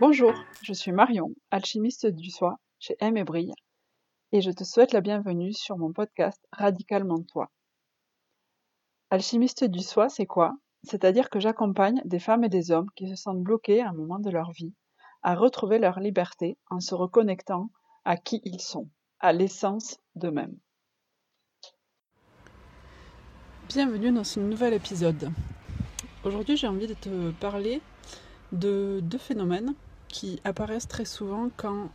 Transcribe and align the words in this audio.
Bonjour, 0.00 0.44
je 0.62 0.72
suis 0.72 0.92
Marion, 0.92 1.34
alchimiste 1.50 2.06
du 2.06 2.30
soi 2.30 2.56
chez 2.78 2.96
M 3.00 3.16
et 3.16 3.24
Brille, 3.24 3.52
et 4.32 4.40
je 4.40 4.50
te 4.50 4.64
souhaite 4.64 4.92
la 4.92 5.00
bienvenue 5.00 5.52
sur 5.52 5.78
mon 5.78 5.92
podcast 5.92 6.40
Radicalement 6.52 7.22
Toi. 7.22 7.50
Alchimiste 9.10 9.64
du 9.64 9.80
soi, 9.80 10.08
c'est 10.08 10.26
quoi? 10.26 10.54
C'est-à-dire 10.82 11.30
que 11.30 11.40
j'accompagne 11.40 12.00
des 12.04 12.18
femmes 12.18 12.44
et 12.44 12.48
des 12.48 12.70
hommes 12.70 12.90
qui 12.96 13.08
se 13.08 13.14
sentent 13.14 13.42
bloqués 13.42 13.82
à 13.82 13.90
un 13.90 13.94
moment 13.94 14.18
de 14.18 14.30
leur 14.30 14.50
vie 14.50 14.74
à 15.22 15.34
retrouver 15.34 15.78
leur 15.78 16.00
liberté 16.00 16.56
en 16.70 16.80
se 16.80 16.94
reconnectant 16.94 17.70
à 18.04 18.16
qui 18.16 18.40
ils 18.44 18.60
sont, 18.60 18.88
à 19.18 19.32
l'essence 19.32 19.98
d'eux-mêmes. 20.14 20.56
Bienvenue 23.68 24.10
dans 24.10 24.24
ce 24.24 24.40
nouvel 24.40 24.72
épisode. 24.72 25.30
Aujourd'hui, 26.24 26.56
j'ai 26.56 26.66
envie 26.66 26.86
de 26.86 26.94
te 26.94 27.30
parler 27.32 27.82
de 28.52 29.00
deux 29.02 29.18
phénomènes 29.18 29.74
qui 30.08 30.40
apparaissent 30.44 30.88
très 30.88 31.04
souvent 31.04 31.50
quand 31.56 31.90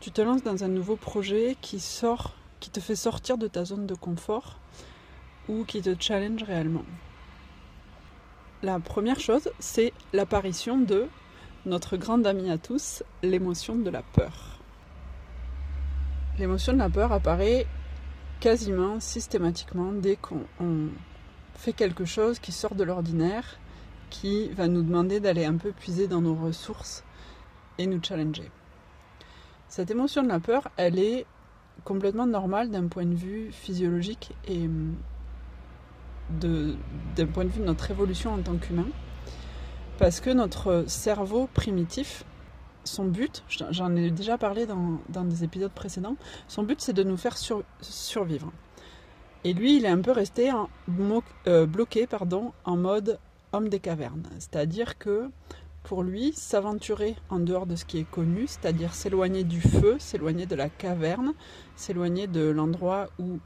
tu 0.00 0.10
te 0.10 0.20
lances 0.20 0.42
dans 0.42 0.64
un 0.64 0.68
nouveau 0.68 0.96
projet 0.96 1.56
qui 1.60 1.78
sort, 1.78 2.34
qui 2.60 2.70
te 2.70 2.80
fait 2.80 2.96
sortir 2.96 3.38
de 3.38 3.46
ta 3.46 3.64
zone 3.64 3.86
de 3.86 3.94
confort 3.94 4.58
ou 5.48 5.64
qui 5.64 5.80
te 5.80 5.94
challenge 5.98 6.42
réellement. 6.42 6.84
La 8.62 8.78
première 8.78 9.18
chose, 9.18 9.50
c'est 9.58 9.92
l'apparition 10.12 10.78
de 10.78 11.08
notre 11.66 11.96
grande 11.96 12.24
amie 12.28 12.48
à 12.48 12.58
tous, 12.58 13.02
l'émotion 13.24 13.74
de 13.74 13.90
la 13.90 14.02
peur. 14.02 14.60
L'émotion 16.38 16.72
de 16.72 16.78
la 16.78 16.88
peur 16.88 17.10
apparaît 17.10 17.66
quasiment 18.38 19.00
systématiquement 19.00 19.90
dès 19.90 20.14
qu'on 20.14 20.44
fait 21.56 21.72
quelque 21.72 22.04
chose 22.04 22.38
qui 22.38 22.52
sort 22.52 22.76
de 22.76 22.84
l'ordinaire, 22.84 23.58
qui 24.10 24.48
va 24.50 24.68
nous 24.68 24.82
demander 24.82 25.18
d'aller 25.18 25.44
un 25.44 25.56
peu 25.56 25.72
puiser 25.72 26.06
dans 26.06 26.20
nos 26.20 26.36
ressources 26.36 27.02
et 27.78 27.86
nous 27.88 28.00
challenger. 28.00 28.48
Cette 29.66 29.90
émotion 29.90 30.22
de 30.22 30.28
la 30.28 30.38
peur, 30.38 30.68
elle 30.76 31.00
est 31.00 31.26
complètement 31.82 32.26
normale 32.26 32.70
d'un 32.70 32.86
point 32.86 33.06
de 33.06 33.14
vue 33.16 33.50
physiologique 33.50 34.30
et 34.46 34.68
d'un 36.40 37.26
point 37.26 37.44
de 37.44 37.50
vue 37.50 37.60
de 37.60 37.66
notre 37.66 37.90
évolution 37.90 38.34
en 38.34 38.38
tant 38.38 38.56
qu'humain. 38.56 38.88
Parce 39.98 40.20
que 40.20 40.30
notre 40.30 40.84
cerveau 40.86 41.48
primitif, 41.52 42.24
son 42.84 43.04
but, 43.04 43.44
j'en 43.48 43.94
ai 43.94 44.10
déjà 44.10 44.38
parlé 44.38 44.66
dans, 44.66 45.24
des 45.24 45.44
épisodes 45.44 45.70
précédents, 45.72 46.16
son 46.48 46.62
but 46.62 46.80
c'est 46.80 46.92
de 46.92 47.02
nous 47.02 47.16
faire 47.16 47.36
survivre. 47.80 48.50
Et 49.44 49.52
lui, 49.54 49.76
il 49.76 49.84
est 49.84 49.88
un 49.88 50.00
peu 50.00 50.12
resté 50.12 50.50
euh, 51.46 51.66
bloqué 51.66 52.06
pardon, 52.06 52.52
en 52.64 52.76
mode 52.76 53.18
homme 53.52 53.68
des 53.68 53.80
cavernes. 53.80 54.22
C'est-à-dire 54.38 54.98
que 54.98 55.30
pour 55.82 56.02
lui, 56.02 56.32
s'aventurer 56.32 57.16
en 57.28 57.40
dehors 57.40 57.66
de 57.66 57.74
ce 57.74 57.84
qui 57.84 57.98
est 57.98 58.08
connu, 58.08 58.46
c'est-à-dire 58.46 58.94
s'éloigner 58.94 59.42
du 59.42 59.60
feu, 59.60 59.96
s'éloigner 59.98 60.46
de 60.46 60.54
la 60.54 60.68
caverne, 60.68 61.34
s'éloigner 61.74 62.28
de 62.28 62.48
l'endroit 62.48 63.08
où 63.18 63.38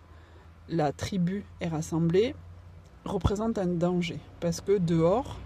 la 0.69 0.93
tribu 0.93 1.45
est 1.61 1.69
rassemblée, 1.69 2.35
représente 3.07 3.59
un 3.59 3.67
danger. 3.67 4.19
Parce 4.41 4.61
que 4.61 4.79
dehors, 4.79 5.39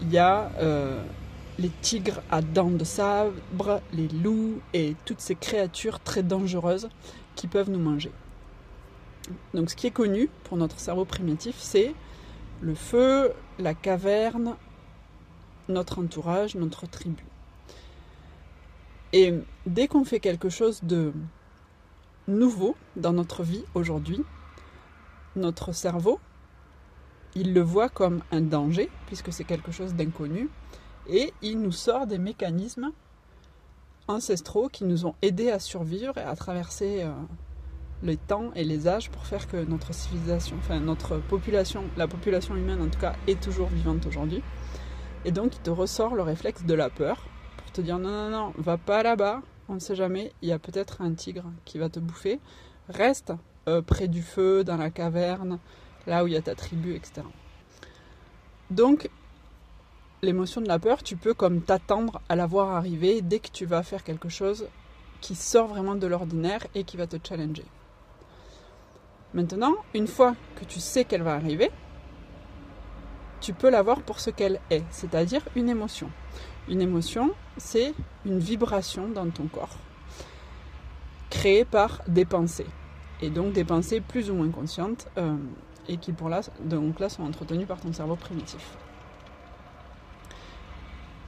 il 0.00 0.12
y 0.12 0.18
a 0.18 0.50
euh, 0.58 1.02
les 1.58 1.70
tigres 1.80 2.22
à 2.30 2.42
dents 2.42 2.70
de 2.70 2.84
sabre, 2.84 3.80
les 3.92 4.08
loups 4.08 4.60
et 4.72 4.96
toutes 5.04 5.20
ces 5.20 5.34
créatures 5.34 6.00
très 6.00 6.22
dangereuses 6.22 6.88
qui 7.36 7.46
peuvent 7.46 7.70
nous 7.70 7.78
manger. 7.78 8.12
Donc 9.54 9.70
ce 9.70 9.76
qui 9.76 9.86
est 9.86 9.92
connu 9.92 10.28
pour 10.44 10.56
notre 10.56 10.78
cerveau 10.78 11.04
primitif, 11.04 11.56
c'est 11.58 11.94
le 12.60 12.74
feu, 12.74 13.32
la 13.58 13.74
caverne, 13.74 14.56
notre 15.68 16.00
entourage, 16.00 16.54
notre 16.54 16.86
tribu. 16.86 17.24
Et 19.12 19.34
dès 19.66 19.86
qu'on 19.86 20.04
fait 20.04 20.20
quelque 20.20 20.48
chose 20.48 20.80
de 20.82 21.12
nouveau 22.26 22.76
dans 22.96 23.12
notre 23.12 23.42
vie 23.42 23.64
aujourd'hui, 23.74 24.20
notre 25.36 25.72
cerveau, 25.72 26.18
il 27.34 27.52
le 27.52 27.60
voit 27.60 27.88
comme 27.88 28.22
un 28.30 28.40
danger, 28.40 28.90
puisque 29.06 29.32
c'est 29.32 29.44
quelque 29.44 29.72
chose 29.72 29.94
d'inconnu, 29.94 30.48
et 31.08 31.32
il 31.42 31.60
nous 31.60 31.72
sort 31.72 32.06
des 32.06 32.18
mécanismes 32.18 32.92
ancestraux 34.08 34.68
qui 34.68 34.84
nous 34.84 35.06
ont 35.06 35.14
aidés 35.22 35.50
à 35.50 35.58
survivre 35.58 36.16
et 36.18 36.22
à 36.22 36.36
traverser 36.36 37.02
euh, 37.02 37.10
les 38.02 38.16
temps 38.16 38.52
et 38.54 38.64
les 38.64 38.86
âges 38.86 39.10
pour 39.10 39.24
faire 39.26 39.48
que 39.48 39.64
notre 39.64 39.94
civilisation, 39.94 40.56
enfin 40.58 40.80
notre 40.80 41.18
population, 41.18 41.84
la 41.96 42.06
population 42.06 42.54
humaine 42.54 42.82
en 42.82 42.88
tout 42.88 42.98
cas, 42.98 43.14
est 43.26 43.40
toujours 43.40 43.68
vivante 43.68 44.06
aujourd'hui. 44.06 44.42
Et 45.24 45.32
donc 45.32 45.56
il 45.56 45.60
te 45.60 45.70
ressort 45.70 46.14
le 46.14 46.22
réflexe 46.22 46.64
de 46.64 46.74
la 46.74 46.90
peur 46.90 47.24
pour 47.56 47.72
te 47.72 47.80
dire 47.80 47.98
non, 47.98 48.10
non, 48.10 48.30
non, 48.30 48.52
va 48.58 48.76
pas 48.76 49.02
là-bas, 49.02 49.40
on 49.68 49.74
ne 49.74 49.78
sait 49.78 49.96
jamais, 49.96 50.32
il 50.42 50.48
y 50.48 50.52
a 50.52 50.58
peut-être 50.58 51.00
un 51.00 51.12
tigre 51.14 51.44
qui 51.64 51.78
va 51.78 51.88
te 51.88 51.98
bouffer. 51.98 52.40
Reste 52.90 53.32
euh, 53.66 53.80
près 53.80 54.08
du 54.08 54.22
feu, 54.22 54.62
dans 54.62 54.76
la 54.76 54.90
caverne, 54.90 55.58
là 56.06 56.24
où 56.24 56.26
il 56.26 56.32
y 56.32 56.36
a 56.36 56.42
ta 56.42 56.54
tribu, 56.54 56.94
etc. 56.94 57.22
Donc 58.70 59.08
l'émotion 60.22 60.60
de 60.60 60.68
la 60.68 60.78
peur, 60.78 61.02
tu 61.02 61.16
peux 61.16 61.34
comme 61.34 61.60
t'attendre 61.60 62.20
à 62.28 62.36
la 62.36 62.46
voir 62.46 62.70
arriver 62.70 63.22
dès 63.22 63.38
que 63.38 63.50
tu 63.50 63.66
vas 63.66 63.82
faire 63.82 64.02
quelque 64.02 64.28
chose 64.28 64.66
qui 65.20 65.34
sort 65.34 65.68
vraiment 65.68 65.94
de 65.94 66.06
l'ordinaire 66.06 66.66
et 66.74 66.84
qui 66.84 66.96
va 66.96 67.06
te 67.06 67.16
challenger. 67.22 67.64
Maintenant, 69.32 69.74
une 69.94 70.06
fois 70.06 70.34
que 70.56 70.64
tu 70.64 70.80
sais 70.80 71.04
qu'elle 71.04 71.22
va 71.22 71.34
arriver, 71.34 71.70
tu 73.40 73.52
peux 73.52 73.70
la 73.70 73.82
voir 73.82 74.00
pour 74.02 74.20
ce 74.20 74.30
qu'elle 74.30 74.60
est, 74.70 74.84
c'est-à-dire 74.90 75.42
une 75.56 75.68
émotion. 75.68 76.10
Une 76.68 76.80
émotion, 76.80 77.32
c'est 77.56 77.94
une 78.24 78.38
vibration 78.38 79.08
dans 79.08 79.28
ton 79.28 79.46
corps, 79.46 79.76
créée 81.30 81.64
par 81.64 82.02
des 82.08 82.24
pensées. 82.24 82.66
Et 83.20 83.30
donc 83.30 83.52
des 83.52 83.64
pensées 83.64 84.00
plus 84.00 84.30
ou 84.30 84.34
moins 84.34 84.50
conscientes, 84.50 85.08
euh, 85.18 85.36
et 85.88 85.96
qui 85.96 86.12
pour 86.12 86.28
là, 86.28 86.40
donc 86.60 87.00
là 87.00 87.08
sont 87.08 87.24
entretenues 87.24 87.66
par 87.66 87.80
ton 87.80 87.92
cerveau 87.92 88.16
primitif. 88.16 88.76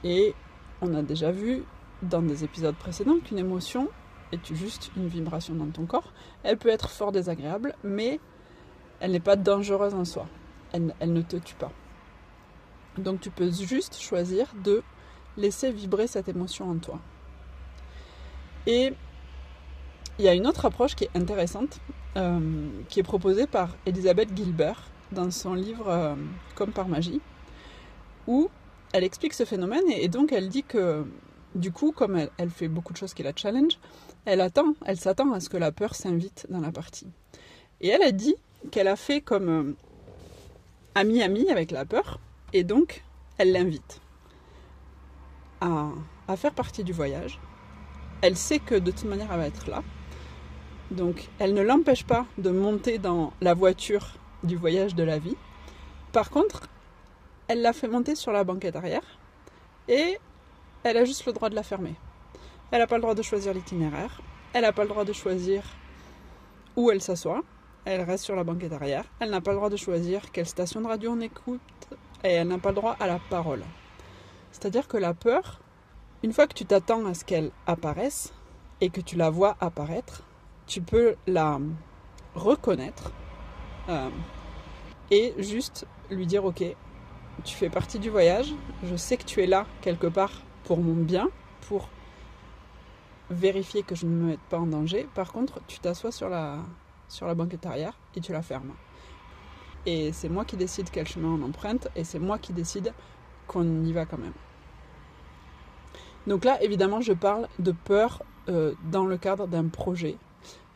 Et 0.03 0.33
on 0.81 0.93
a 0.93 1.01
déjà 1.01 1.31
vu 1.31 1.63
dans 2.01 2.21
des 2.21 2.43
épisodes 2.43 2.75
précédents 2.75 3.19
qu'une 3.19 3.39
émotion 3.39 3.89
est 4.31 4.53
juste 4.53 4.91
une 4.95 5.07
vibration 5.07 5.55
dans 5.55 5.67
ton 5.67 5.85
corps. 5.85 6.13
Elle 6.43 6.57
peut 6.57 6.69
être 6.69 6.89
fort 6.89 7.11
désagréable, 7.11 7.75
mais 7.83 8.19
elle 8.99 9.11
n'est 9.11 9.19
pas 9.19 9.35
dangereuse 9.35 9.93
en 9.93 10.05
soi. 10.05 10.27
elle 10.73 11.13
ne 11.13 11.21
te 11.21 11.37
tue 11.37 11.55
pas. 11.55 11.71
Donc 12.97 13.21
tu 13.21 13.29
peux 13.29 13.51
juste 13.51 13.99
choisir 13.99 14.47
de 14.63 14.83
laisser 15.37 15.71
vibrer 15.71 16.07
cette 16.07 16.27
émotion 16.29 16.69
en 16.69 16.77
toi. 16.77 16.99
Et 18.65 18.93
il 20.19 20.25
y 20.25 20.27
a 20.27 20.33
une 20.33 20.47
autre 20.47 20.65
approche 20.65 20.95
qui 20.95 21.05
est 21.05 21.15
intéressante, 21.15 21.79
euh, 22.17 22.69
qui 22.89 22.99
est 22.99 23.03
proposée 23.03 23.47
par 23.47 23.75
Elisabeth 23.85 24.35
Gilbert 24.35 24.89
dans 25.11 25.31
son 25.31 25.53
livre 25.53 25.87
euh, 25.87 26.15
Comme 26.55 26.71
par 26.71 26.87
magie, 26.87 27.21
où 28.27 28.49
elle 28.93 29.03
explique 29.03 29.33
ce 29.33 29.45
phénomène 29.45 29.83
et, 29.89 30.07
donc 30.07 30.31
elle 30.31 30.49
dit 30.49 30.63
que 30.63 31.05
du 31.55 31.71
coup, 31.71 31.91
comme 31.91 32.17
elle, 32.37 32.49
fait 32.49 32.67
beaucoup 32.67 32.93
de 32.93 32.97
choses 32.97 33.13
qui 33.13 33.23
la 33.23 33.33
challenge, 33.35 33.79
elle 34.25 34.41
attend, 34.41 34.75
elle 34.85 34.99
s'attend 34.99 35.31
à 35.31 35.39
ce 35.39 35.49
que 35.49 35.57
la 35.57 35.71
peur 35.71 35.95
s'invite 35.95 36.45
dans 36.49 36.59
la 36.59 36.71
partie. 36.71 37.07
Et 37.81 37.87
elle 37.87 38.03
a 38.03 38.11
dit 38.11 38.35
qu'elle 38.71 38.87
a 38.87 38.95
fait 38.95 39.21
comme 39.21 39.75
ami-ami 40.95 41.49
avec 41.49 41.71
la 41.71 41.85
peur, 41.85 42.19
et 42.53 42.63
donc, 42.63 43.03
elle 43.37 43.51
l'invite 43.51 44.01
à, 45.61 45.91
faire 46.35 46.53
partie 46.53 46.83
du 46.83 46.93
voyage. 46.93 47.39
Elle 48.21 48.35
sait 48.35 48.59
que 48.59 48.75
de 48.75 48.91
toute 48.91 49.05
manière, 49.05 49.31
elle 49.31 49.39
va 49.39 49.47
être 49.47 49.69
là. 49.69 49.83
Donc, 50.91 51.27
elle 51.39 51.53
ne 51.53 51.61
l'empêche 51.61 52.05
pas 52.05 52.25
de 52.37 52.49
monter 52.49 52.97
dans 52.97 53.33
la 53.41 53.53
voiture 53.53 54.15
du 54.43 54.55
voyage 54.55 54.95
de 54.95 55.03
la 55.03 55.19
vie. 55.19 55.35
Par 56.11 56.29
contre, 56.29 56.67
elle 57.47 57.61
l'a 57.61 57.73
fait 57.73 57.87
monter 57.87 58.15
sur 58.15 58.31
la 58.31 58.43
banquette 58.43 58.75
arrière 58.75 59.19
et 59.87 60.17
elle 60.83 60.97
a 60.97 61.05
juste 61.05 61.25
le 61.25 61.33
droit 61.33 61.49
de 61.49 61.55
la 61.55 61.63
fermer. 61.63 61.95
Elle 62.71 62.79
n'a 62.79 62.87
pas 62.87 62.95
le 62.95 63.01
droit 63.01 63.15
de 63.15 63.21
choisir 63.21 63.53
l'itinéraire. 63.53 64.21
Elle 64.53 64.61
n'a 64.61 64.73
pas 64.73 64.83
le 64.83 64.89
droit 64.89 65.05
de 65.05 65.13
choisir 65.13 65.63
où 66.75 66.91
elle 66.91 67.01
s'assoit. 67.01 67.41
Elle 67.85 68.01
reste 68.01 68.25
sur 68.25 68.35
la 68.35 68.43
banquette 68.43 68.73
arrière. 68.73 69.05
Elle 69.19 69.29
n'a 69.29 69.41
pas 69.41 69.51
le 69.51 69.57
droit 69.57 69.69
de 69.69 69.77
choisir 69.77 70.31
quelle 70.31 70.45
station 70.45 70.81
de 70.81 70.87
radio 70.87 71.11
on 71.11 71.21
écoute, 71.21 71.61
et 72.23 72.29
elle 72.29 72.47
n'a 72.47 72.57
pas 72.57 72.69
le 72.69 72.75
droit 72.75 72.97
à 72.99 73.07
la 73.07 73.19
parole. 73.29 73.63
C'est-à-dire 74.51 74.87
que 74.87 74.97
la 74.97 75.13
peur, 75.13 75.61
une 76.23 76.33
fois 76.33 76.47
que 76.47 76.53
tu 76.53 76.65
t'attends 76.65 77.05
à 77.05 77.13
ce 77.13 77.23
qu'elle 77.23 77.51
apparaisse 77.65 78.33
et 78.81 78.89
que 78.89 78.99
tu 78.99 79.15
la 79.15 79.29
vois 79.29 79.55
apparaître, 79.61 80.23
tu 80.67 80.81
peux 80.81 81.15
la 81.25 81.59
reconnaître 82.35 83.11
euh, 83.89 84.09
et 85.09 85.33
juste 85.39 85.87
lui 86.11 86.27
dire 86.27 86.45
ok, 86.45 86.63
tu 87.43 87.55
fais 87.55 87.69
partie 87.69 87.99
du 87.99 88.09
voyage, 88.09 88.53
je 88.83 88.95
sais 88.95 89.17
que 89.17 89.23
tu 89.23 89.41
es 89.41 89.47
là 89.47 89.65
quelque 89.81 90.07
part 90.07 90.43
pour 90.65 90.77
mon 90.79 90.93
bien, 90.95 91.29
pour 91.67 91.89
vérifier 93.29 93.83
que 93.83 93.95
je 93.95 94.05
ne 94.05 94.11
me 94.11 94.27
mette 94.27 94.41
pas 94.49 94.59
en 94.59 94.67
danger. 94.67 95.07
Par 95.13 95.31
contre, 95.31 95.61
tu 95.67 95.79
t'assois 95.79 96.11
sur 96.11 96.29
la, 96.29 96.59
sur 97.07 97.27
la 97.27 97.35
banquette 97.35 97.65
arrière 97.65 97.97
et 98.15 98.21
tu 98.21 98.31
la 98.31 98.41
fermes. 98.41 98.73
Et 99.85 100.11
c'est 100.11 100.29
moi 100.29 100.43
qui 100.43 100.57
décide 100.57 100.89
quel 100.91 101.07
chemin 101.07 101.29
on 101.29 101.41
emprunte 101.43 101.87
et 101.95 102.03
c'est 102.03 102.19
moi 102.19 102.37
qui 102.37 102.51
décide 102.51 102.93
qu'on 103.47 103.85
y 103.85 103.93
va 103.93 104.05
quand 104.05 104.17
même. 104.17 104.33
Donc 106.25 106.43
là, 106.43 106.61
évidemment, 106.61 106.99
je 106.99 107.13
parle 107.13 107.47
de 107.59 107.71
peur 107.71 108.21
euh, 108.49 108.73
dans 108.91 109.05
le 109.05 109.17
cadre 109.17 109.47
d'un 109.47 109.67
projet, 109.69 110.17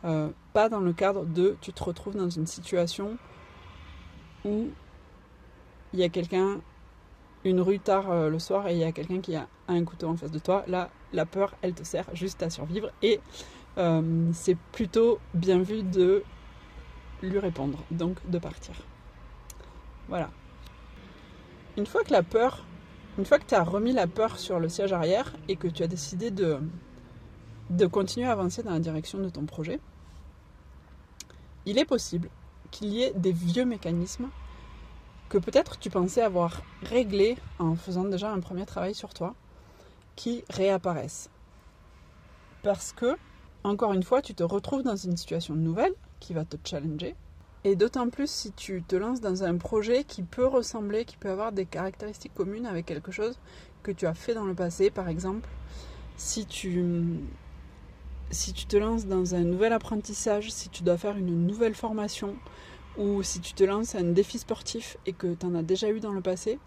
euh, 0.06 0.30
pas 0.54 0.70
dans 0.70 0.80
le 0.80 0.94
cadre 0.94 1.26
de 1.26 1.58
tu 1.62 1.74
te 1.74 1.84
retrouves 1.84 2.16
dans 2.16 2.30
une 2.30 2.48
situation 2.48 3.18
où 4.46 4.70
il 5.94 6.00
y 6.00 6.04
a 6.04 6.10
quelqu'un, 6.10 6.62
une 7.44 7.62
rue 7.62 7.80
tard 7.80 8.12
euh, 8.12 8.30
le 8.30 8.40
soir 8.40 8.68
et 8.68 8.74
il 8.74 8.80
y 8.80 8.84
a 8.84 8.92
quelqu'un 8.92 9.20
qui 9.20 9.36
a 9.36 9.48
un 9.68 9.84
couteau 9.84 10.08
en 10.08 10.18
face 10.18 10.32
de 10.32 10.40
toi. 10.40 10.64
Là, 10.68 10.90
la 11.14 11.26
peur, 11.26 11.56
elle 11.62 11.74
te 11.74 11.84
sert 11.84 12.06
juste 12.14 12.42
à 12.44 12.50
survivre 12.50 12.92
et 13.02 13.20
c'est 14.34 14.58
plutôt 14.74 15.20
bien 15.34 15.60
vu 15.60 15.82
de 15.82 16.24
lui 17.22 17.40
répondre, 17.40 17.80
donc 17.90 18.18
de 18.30 18.38
partir. 18.38 18.76
Voilà. 20.10 20.30
Une 21.78 21.86
fois 21.86 22.04
que 22.04 22.12
la 22.12 22.22
peur, 22.22 22.66
une 23.18 23.26
fois 23.26 23.40
que 23.40 23.46
tu 23.46 23.56
as 23.56 23.64
remis 23.64 23.94
la 23.94 24.08
peur 24.08 24.38
sur 24.38 24.60
le 24.60 24.68
siège 24.68 24.92
arrière 24.92 25.34
et 25.48 25.56
que 25.56 25.68
tu 25.68 25.84
as 25.84 25.88
décidé 25.88 26.32
de, 26.32 26.60
de 27.70 27.86
continuer 27.86 28.28
à 28.28 28.34
avancer 28.34 28.62
dans 28.64 28.72
la 28.72 28.80
direction 28.80 29.20
de 29.20 29.30
ton 29.30 29.46
projet, 29.46 29.80
il 31.66 31.78
est 31.78 31.86
possible 31.86 32.30
qu'il 32.72 32.90
y 32.90 33.04
ait 33.04 33.14
des 33.14 33.32
vieux 33.32 33.66
mécanismes 33.66 34.30
que 35.30 35.38
peut-être 35.38 35.80
tu 35.80 35.90
pensais 35.90 36.22
avoir 36.22 36.62
réglés 36.84 37.38
en 37.60 37.76
faisant 37.76 38.04
déjà 38.04 38.32
un 38.32 38.40
premier 38.40 38.66
travail 38.66 38.94
sur 38.94 39.14
toi, 39.14 39.34
qui 40.16 40.44
réapparaissent. 40.50 41.30
Parce 42.64 42.92
que, 42.92 43.16
encore 43.64 43.94
une 43.94 44.04
fois, 44.04 44.22
tu 44.22 44.34
te 44.34 44.44
retrouves 44.44 44.84
dans 44.84 44.96
une 44.96 45.16
situation 45.16 45.56
nouvelle 45.56 45.94
qui 46.20 46.34
va 46.34 46.44
te 46.44 46.58
challenger, 46.64 47.16
et 47.64 47.76
d'autant 47.76 48.10
plus 48.10 48.30
si 48.30 48.52
tu 48.52 48.84
te 48.84 48.96
lances 48.96 49.22
dans 49.22 49.44
un 49.44 49.56
projet 49.58 50.04
qui 50.04 50.24
peut 50.24 50.46
ressembler, 50.46 51.06
qui 51.06 51.16
peut 51.18 51.30
avoir 51.30 51.52
des 51.52 51.66
caractéristiques 51.66 52.34
communes 52.34 52.66
avec 52.66 52.86
quelque 52.86 53.12
chose 53.12 53.38
que 53.84 53.92
tu 53.92 54.08
as 54.08 54.14
fait 54.14 54.34
dans 54.34 54.46
le 54.46 54.56
passé. 54.56 54.90
Par 54.90 55.10
exemple, 55.10 55.48
si 56.18 56.46
tu, 56.46 56.84
si 58.32 58.54
tu 58.54 58.66
te 58.66 58.78
lances 58.78 59.06
dans 59.06 59.36
un 59.36 59.44
nouvel 59.44 59.74
apprentissage, 59.74 60.52
si 60.52 60.70
tu 60.70 60.84
dois 60.84 60.98
faire 60.98 61.18
une 61.18 61.46
nouvelle 61.46 61.76
formation, 61.76 62.36
ou 62.98 63.24
si 63.24 63.40
tu 63.40 63.54
te 63.54 63.64
lances 63.64 63.96
à 63.96 64.00
un 64.00 64.12
défi 64.12 64.40
sportif 64.40 64.98
et 65.06 65.14
que 65.14 65.34
tu 65.34 65.46
en 65.46 65.56
as 65.56 65.64
déjà 65.64 65.90
eu 65.90 66.00
dans 66.00 66.14
le 66.14 66.22
passé, 66.22 66.60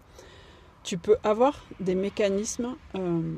tu 0.83 0.97
peux 0.97 1.17
avoir 1.23 1.65
des 1.79 1.95
mécanismes 1.95 2.75
euh, 2.95 3.33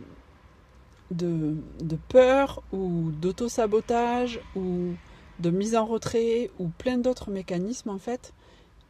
de, 1.11 1.55
de, 1.81 1.97
peur 2.09 2.61
ou 2.71 3.11
d'auto-sabotage 3.11 4.39
ou 4.55 4.93
de 5.39 5.49
mise 5.49 5.75
en 5.75 5.85
retrait 5.85 6.51
ou 6.59 6.67
plein 6.67 6.97
d'autres 6.97 7.31
mécanismes 7.31 7.89
en 7.89 7.99
fait 7.99 8.33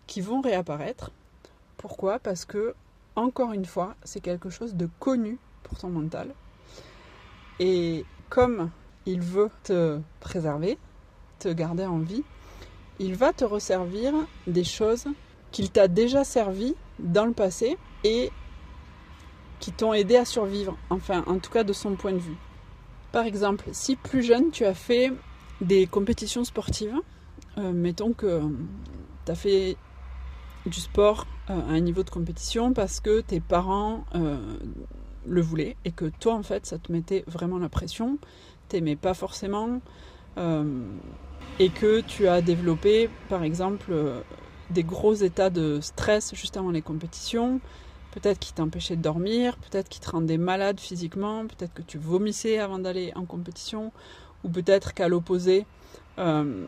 qui 0.07 0.22
vont 0.22 0.42
réapparaître. 0.42 1.12
Pourquoi? 1.78 2.18
Parce 2.18 2.45
que, 2.45 2.74
encore 3.16 3.54
une 3.54 3.66
fois, 3.66 3.95
c'est 4.04 4.22
quelque 4.22 4.50
chose 4.50 4.75
de 4.75 4.89
connu 5.00 5.38
pour 5.63 5.78
ton 5.78 5.89
mental. 5.89 6.34
Et 7.60 8.06
comme 8.30 8.72
il 9.07 9.21
veut 9.21 9.50
te 9.63 10.00
préserver, 10.19 10.77
te 11.39 11.50
garder 11.50 11.86
en 11.86 11.98
vie, 11.98 12.24
il 13.00 13.15
va 13.15 13.33
te 13.33 13.44
resservir 13.44 14.13
des 14.45 14.63
choses 14.63 15.06
qu'il 15.51 15.71
t'a 15.71 15.88
déjà 15.88 16.24
servi 16.24 16.75
dans 17.00 17.25
le 17.25 17.33
passé 17.33 17.77
et 18.04 18.31
qui 19.59 19.71
t'ont 19.71 19.94
aidé 19.94 20.18
à 20.18 20.25
survivre, 20.25 20.77
enfin 20.92 21.24
en 21.25 21.39
tout 21.39 21.50
cas 21.50 21.63
de 21.63 21.74
son 21.74 21.95
point 21.95 22.13
de 22.13 22.19
vue. 22.19 22.38
Par 23.12 23.25
exemple, 23.25 23.65
si 23.71 23.95
plus 23.95 24.21
jeune 24.21 24.51
tu 24.51 24.65
as 24.65 24.75
fait 24.75 25.12
des 25.62 25.88
compétitions 25.88 26.44
sportives. 26.44 26.95
Euh, 27.57 27.71
mettons 27.71 28.13
que 28.13 28.42
tu 29.25 29.31
as 29.31 29.36
fait 29.36 29.77
du 30.65 30.80
sport 30.80 31.25
euh, 31.50 31.60
à 31.60 31.71
un 31.71 31.80
niveau 31.80 32.03
de 32.03 32.10
compétition 32.10 32.74
parce 32.74 33.00
que 33.00 33.21
tes 33.21 33.39
parents 33.39 34.06
euh, 34.15 34.38
le 35.25 35.42
voulaient 35.42 35.75
et 35.86 35.92
que 35.92 36.06
toi 36.19 36.33
en 36.36 36.44
fait 36.44 36.65
ça 36.65 36.77
te 36.77 36.92
mettait 36.92 37.24
vraiment 37.27 37.57
la 37.57 37.69
pression, 37.69 38.18
t'aimais 38.68 38.96
pas 38.96 39.14
forcément 39.14 39.80
et 41.60 41.69
que 41.69 42.02
tu 42.02 42.28
as 42.28 42.42
développé 42.42 43.10
par 43.28 43.44
exemple 43.44 43.92
des 44.69 44.84
gros 44.84 45.14
états 45.14 45.50
de 45.50 45.80
stress 45.81 46.36
juste 46.36 46.58
avant 46.58 46.72
les 46.72 46.81
compétitions, 46.81 47.60
peut-être 48.12 48.40
qui 48.40 48.54
t'empêchaient 48.54 48.96
de 48.96 49.02
dormir, 49.02 49.58
peut-être 49.58 49.90
qui 49.90 50.00
te 50.00 50.10
rendaient 50.10 50.38
malade 50.38 50.80
physiquement, 50.80 51.46
peut-être 51.48 51.74
que 51.74 51.81
tu 51.81 51.98
vomissais 51.98 52.60
avant 52.60 52.80
d'aller 52.80 53.12
en 53.16 53.25
compétition, 53.25 53.92
ou 54.44 54.50
peut-être 54.50 54.94
qu'à 54.94 55.08
l'opposé, 55.08 55.66
euh, 56.20 56.68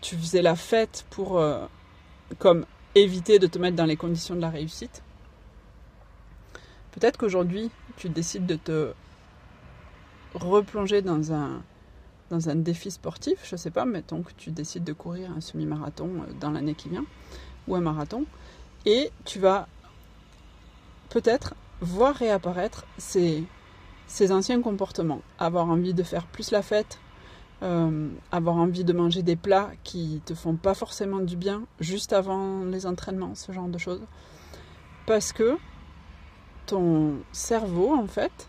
tu 0.00 0.16
faisais 0.16 0.42
la 0.42 0.54
fête 0.54 1.06
pour 1.10 1.38
euh, 1.38 1.66
éviter 2.94 3.38
de 3.38 3.46
te 3.46 3.58
mettre 3.58 3.76
dans 3.76 3.86
les 3.86 3.96
conditions 3.96 4.36
de 4.36 4.40
la 4.40 4.50
réussite. 4.50 5.02
Peut-être 6.92 7.16
qu'aujourd'hui, 7.16 7.70
tu 7.96 8.08
décides 8.08 8.46
de 8.46 8.56
te 8.56 8.92
replonger 10.34 11.02
dans 11.02 11.32
un, 11.32 11.62
dans 12.30 12.48
un 12.48 12.54
défi 12.54 12.90
sportif, 12.90 13.38
je 13.44 13.56
sais 13.56 13.70
pas, 13.70 13.84
mettons 13.84 14.22
que 14.22 14.32
tu 14.36 14.50
décides 14.50 14.84
de 14.84 14.92
courir 14.92 15.30
un 15.36 15.40
semi-marathon 15.40 16.08
euh, 16.08 16.32
dans 16.40 16.50
l'année 16.50 16.74
qui 16.74 16.88
vient, 16.88 17.04
ou 17.66 17.74
un 17.74 17.80
marathon, 17.80 18.24
et 18.86 19.10
tu 19.24 19.38
vas 19.38 19.68
peut-être 21.10 21.54
voir 21.80 22.14
réapparaître 22.14 22.84
ces, 22.98 23.44
ces 24.06 24.32
anciens 24.32 24.60
comportements. 24.60 25.22
Avoir 25.38 25.68
envie 25.68 25.94
de 25.94 26.02
faire 26.02 26.26
plus 26.26 26.50
la 26.50 26.62
fête, 26.62 26.98
euh, 27.62 28.08
avoir 28.30 28.56
envie 28.56 28.84
de 28.84 28.92
manger 28.92 29.22
des 29.22 29.36
plats 29.36 29.70
qui 29.84 30.22
te 30.24 30.34
font 30.34 30.54
pas 30.54 30.74
forcément 30.74 31.20
du 31.20 31.36
bien 31.36 31.62
juste 31.80 32.12
avant 32.12 32.64
les 32.64 32.86
entraînements, 32.86 33.34
ce 33.34 33.52
genre 33.52 33.68
de 33.68 33.78
choses. 33.78 34.02
Parce 35.06 35.32
que 35.32 35.56
ton 36.66 37.14
cerveau, 37.32 37.94
en 37.94 38.06
fait, 38.06 38.48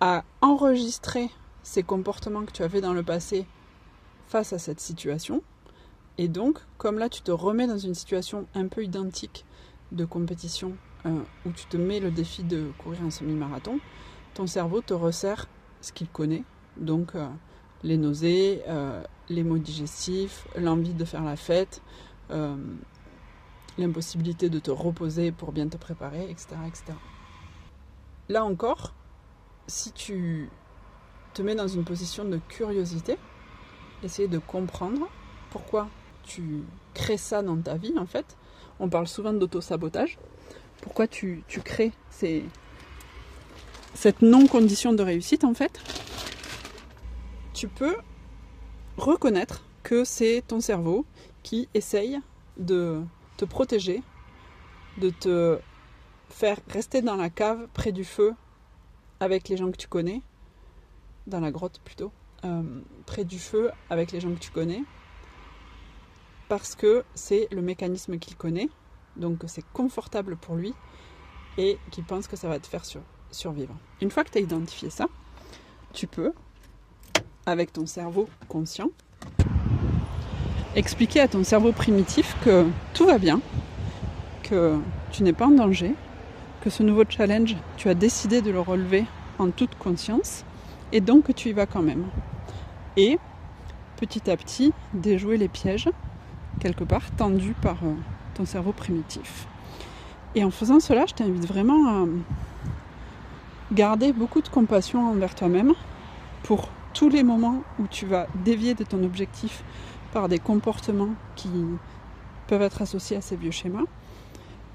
a 0.00 0.24
enregistré 0.40 1.30
ces 1.62 1.82
comportements 1.82 2.44
que 2.44 2.52
tu 2.52 2.62
avais 2.62 2.80
dans 2.80 2.92
le 2.92 3.02
passé 3.02 3.46
face 4.26 4.52
à 4.52 4.58
cette 4.58 4.80
situation. 4.80 5.42
Et 6.18 6.28
donc, 6.28 6.58
comme 6.78 6.98
là, 6.98 7.08
tu 7.08 7.22
te 7.22 7.30
remets 7.30 7.66
dans 7.66 7.78
une 7.78 7.94
situation 7.94 8.46
un 8.54 8.68
peu 8.68 8.84
identique 8.84 9.44
de 9.92 10.04
compétition 10.04 10.76
euh, 11.04 11.20
où 11.44 11.50
tu 11.50 11.66
te 11.66 11.76
mets 11.76 12.00
le 12.00 12.10
défi 12.10 12.42
de 12.42 12.70
courir 12.78 13.02
un 13.02 13.10
semi-marathon, 13.10 13.80
ton 14.34 14.46
cerveau 14.46 14.80
te 14.80 14.94
resserre 14.94 15.46
ce 15.80 15.92
qu'il 15.92 16.08
connaît, 16.08 16.42
donc 16.76 17.14
euh, 17.14 17.28
les 17.82 17.96
nausées, 17.96 18.62
euh, 18.66 19.02
les 19.28 19.44
maux 19.44 19.58
digestifs, 19.58 20.48
l'envie 20.56 20.94
de 20.94 21.04
faire 21.04 21.22
la 21.22 21.36
fête, 21.36 21.82
l'impossibilité 23.78 24.48
de 24.48 24.58
te 24.58 24.72
reposer 24.72 25.30
pour 25.30 25.52
bien 25.52 25.68
te 25.68 25.76
préparer, 25.76 26.28
etc., 26.28 26.56
etc. 26.66 26.84
Là 28.28 28.44
encore, 28.44 28.94
si 29.66 29.92
tu 29.92 30.48
te 31.34 31.42
mets 31.42 31.54
dans 31.54 31.68
une 31.68 31.84
position 31.84 32.24
de 32.24 32.38
curiosité, 32.48 33.18
essayer 34.02 34.28
de 34.28 34.38
comprendre 34.38 35.08
pourquoi 35.50 35.88
tu 36.22 36.62
crées 36.94 37.16
ça 37.16 37.42
dans 37.42 37.56
ta 37.56 37.76
vie, 37.76 37.94
en 37.98 38.06
fait. 38.06 38.36
On 38.80 38.88
parle 38.88 39.06
souvent 39.06 39.32
d'auto-sabotage. 39.32 40.18
Pourquoi 40.82 41.06
tu, 41.06 41.44
crées 41.64 41.92
cette 43.94 44.22
non-condition 44.22 44.92
de 44.92 45.02
réussite, 45.02 45.44
en 45.44 45.54
fait, 45.54 45.80
tu 47.54 47.68
peux 47.68 47.96
reconnaître 48.96 49.64
que 49.82 50.04
c'est 50.04 50.42
ton 50.46 50.60
cerveau 50.60 51.06
qui 51.42 51.68
essaye 51.74 52.20
de 52.58 53.02
te 53.36 53.44
protéger, 53.44 54.02
de 54.98 55.10
te 55.10 55.58
faire 56.28 56.58
rester 56.68 57.02
dans 57.02 57.16
la 57.16 57.30
cave 57.30 57.68
près 57.72 57.92
du 57.92 58.04
feu 58.04 58.34
avec 59.20 59.48
les 59.48 59.56
gens 59.56 59.70
que 59.70 59.76
tu 59.76 59.88
connais, 59.88 60.22
dans 61.26 61.40
la 61.40 61.50
grotte 61.50 61.80
plutôt, 61.84 62.12
euh, 62.44 62.62
près 63.06 63.24
du 63.24 63.38
feu 63.38 63.70
avec 63.90 64.12
les 64.12 64.20
gens 64.20 64.32
que 64.32 64.38
tu 64.38 64.50
connais, 64.50 64.82
parce 66.48 66.74
que 66.74 67.04
c'est 67.14 67.48
le 67.50 67.62
mécanisme 67.62 68.18
qu'il 68.18 68.36
connaît, 68.36 68.68
donc 69.16 69.42
c'est 69.46 69.64
confortable 69.72 70.36
pour 70.36 70.54
lui 70.54 70.74
et 71.58 71.78
qu'il 71.90 72.04
pense 72.04 72.28
que 72.28 72.36
ça 72.36 72.48
va 72.48 72.58
te 72.58 72.66
faire 72.66 72.84
sur, 72.84 73.00
survivre. 73.30 73.74
Une 74.00 74.10
fois 74.10 74.24
que 74.24 74.30
tu 74.30 74.38
as 74.38 74.40
identifié 74.42 74.90
ça, 74.90 75.06
tu 75.92 76.06
peux, 76.06 76.32
avec 77.46 77.72
ton 77.72 77.86
cerveau 77.86 78.28
conscient, 78.48 78.90
expliquer 80.74 81.20
à 81.20 81.28
ton 81.28 81.42
cerveau 81.42 81.72
primitif 81.72 82.36
que 82.44 82.66
tout 82.92 83.06
va 83.06 83.18
bien, 83.18 83.40
que 84.42 84.78
tu 85.10 85.22
n'es 85.22 85.32
pas 85.32 85.46
en 85.46 85.52
danger, 85.52 85.94
ce 86.70 86.82
nouveau 86.82 87.04
challenge, 87.08 87.56
tu 87.76 87.88
as 87.88 87.94
décidé 87.94 88.42
de 88.42 88.50
le 88.50 88.60
relever 88.60 89.04
en 89.38 89.50
toute 89.50 89.76
conscience, 89.76 90.44
et 90.92 91.00
donc 91.00 91.24
que 91.24 91.32
tu 91.32 91.50
y 91.50 91.52
vas 91.52 91.66
quand 91.66 91.82
même. 91.82 92.06
Et 92.96 93.18
petit 93.96 94.30
à 94.30 94.36
petit, 94.36 94.72
déjouer 94.94 95.36
les 95.36 95.48
pièges, 95.48 95.88
quelque 96.60 96.84
part 96.84 97.10
tendus 97.16 97.54
par 97.60 97.76
euh, 97.84 97.94
ton 98.34 98.44
cerveau 98.44 98.72
primitif. 98.72 99.46
Et 100.34 100.44
en 100.44 100.50
faisant 100.50 100.80
cela, 100.80 101.06
je 101.06 101.14
t'invite 101.14 101.46
vraiment 101.46 101.88
à 101.88 102.06
garder 103.72 104.12
beaucoup 104.12 104.42
de 104.42 104.48
compassion 104.48 105.10
envers 105.10 105.34
toi-même 105.34 105.72
pour 106.42 106.68
tous 106.94 107.08
les 107.08 107.22
moments 107.22 107.62
où 107.78 107.86
tu 107.88 108.06
vas 108.06 108.26
dévier 108.44 108.74
de 108.74 108.84
ton 108.84 109.02
objectif 109.02 109.62
par 110.12 110.28
des 110.28 110.38
comportements 110.38 111.14
qui 111.34 111.50
peuvent 112.46 112.62
être 112.62 112.82
associés 112.82 113.16
à 113.16 113.20
ces 113.20 113.36
vieux 113.36 113.50
schémas 113.50 113.84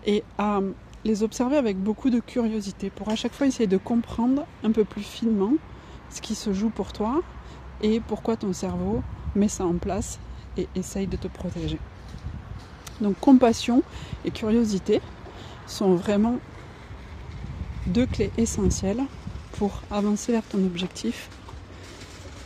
et 0.05 0.23
à 0.37 0.59
les 1.03 1.23
observer 1.23 1.57
avec 1.57 1.77
beaucoup 1.77 2.09
de 2.09 2.19
curiosité 2.19 2.89
pour 2.89 3.09
à 3.09 3.15
chaque 3.15 3.33
fois 3.33 3.47
essayer 3.47 3.67
de 3.67 3.77
comprendre 3.77 4.45
un 4.63 4.71
peu 4.71 4.83
plus 4.83 5.03
finement 5.03 5.53
ce 6.09 6.21
qui 6.21 6.35
se 6.35 6.53
joue 6.53 6.69
pour 6.69 6.93
toi 6.93 7.21
et 7.81 7.99
pourquoi 7.99 8.37
ton 8.37 8.53
cerveau 8.53 9.01
met 9.35 9.47
ça 9.47 9.65
en 9.65 9.73
place 9.73 10.19
et 10.57 10.67
essaye 10.75 11.07
de 11.07 11.17
te 11.17 11.27
protéger. 11.27 11.79
Donc 12.99 13.19
compassion 13.19 13.81
et 14.25 14.31
curiosité 14.31 15.01
sont 15.65 15.95
vraiment 15.95 16.37
deux 17.87 18.05
clés 18.05 18.31
essentielles 18.37 19.03
pour 19.53 19.81
avancer 19.89 20.31
vers 20.31 20.43
ton 20.43 20.59
objectif 20.59 21.29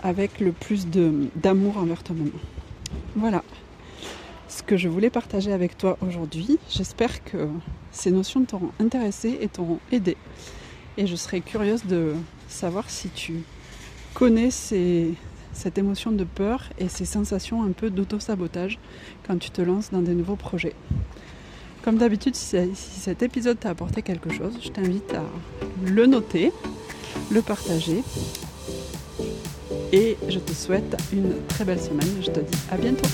avec 0.03 0.39
le 0.39 0.51
plus 0.51 0.87
d'amour 0.87 1.77
envers 1.77 2.03
toi-même. 2.03 2.31
Voilà 3.15 3.43
que 4.65 4.77
je 4.77 4.87
voulais 4.87 5.09
partager 5.09 5.51
avec 5.51 5.77
toi 5.77 5.97
aujourd'hui. 6.01 6.57
J'espère 6.69 7.23
que 7.23 7.47
ces 7.91 8.11
notions 8.11 8.43
t'auront 8.43 8.71
intéressé 8.79 9.37
et 9.41 9.47
t'auront 9.47 9.79
aidé. 9.91 10.17
Et 10.97 11.07
je 11.07 11.15
serais 11.15 11.41
curieuse 11.41 11.85
de 11.85 12.13
savoir 12.47 12.89
si 12.89 13.09
tu 13.09 13.43
connais 14.13 14.49
cette 14.49 15.77
émotion 15.77 16.11
de 16.11 16.23
peur 16.23 16.69
et 16.77 16.87
ces 16.87 17.05
sensations 17.05 17.63
un 17.63 17.71
peu 17.71 17.89
d'auto-sabotage 17.89 18.79
quand 19.27 19.37
tu 19.37 19.49
te 19.51 19.61
lances 19.61 19.91
dans 19.91 20.01
des 20.01 20.13
nouveaux 20.13 20.35
projets. 20.35 20.73
Comme 21.83 21.97
d'habitude, 21.97 22.35
si, 22.35 22.57
cet 22.73 23.21
épisode 23.21 23.59
t'a 23.59 23.69
apporté 23.69 24.01
quelque 24.01 24.33
chose, 24.33 24.57
je 24.61 24.69
t'invite 24.69 25.13
à 25.13 25.23
le 25.85 26.05
noter, 26.07 26.51
le 27.29 27.41
partager. 27.41 28.03
Et 29.91 30.17
je 30.27 30.39
te 30.39 30.51
souhaite 30.51 30.97
une 31.13 31.33
très 31.47 31.63
belle 31.63 31.79
semaine. 31.79 32.09
Je 32.21 32.31
te 32.31 32.39
dis 32.39 32.57
à 32.71 32.77
bientôt. 32.77 33.07